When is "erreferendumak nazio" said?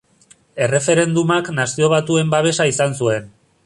0.67-1.93